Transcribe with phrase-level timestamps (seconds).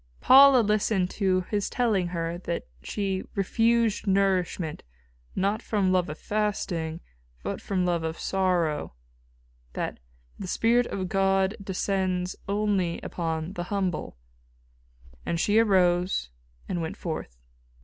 [0.19, 4.81] Paula listened to his telling her that she "refused nourishment
[5.35, 7.01] not from love of fasting,
[7.43, 8.95] but from love of sorrow";
[9.73, 9.99] that
[10.39, 14.17] "the spirit of God descends only upon the humble,"
[15.23, 16.31] and she arose
[16.67, 17.37] and went forth.